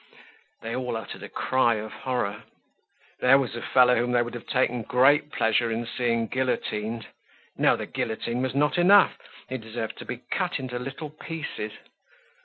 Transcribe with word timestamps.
They 0.63 0.75
all 0.75 0.97
uttered 0.97 1.21
a 1.21 1.29
cry 1.29 1.75
of 1.75 1.91
horror. 1.91 2.41
There 3.19 3.37
was 3.37 3.55
a 3.55 3.61
fellow 3.61 3.97
whom 3.97 4.13
they 4.13 4.23
would 4.23 4.33
have 4.33 4.47
taken 4.47 4.81
great 4.81 5.31
pleasure 5.31 5.69
in 5.71 5.85
seeing 5.85 6.25
guillotined! 6.25 7.05
No, 7.55 7.75
the 7.75 7.85
guillotine 7.85 8.41
was 8.41 8.55
not 8.55 8.79
enough; 8.79 9.19
he 9.47 9.59
deserved 9.59 9.99
to 9.99 10.05
be 10.05 10.17
cut 10.31 10.57
into 10.57 10.79
little 10.79 11.11
pieces. 11.11 11.73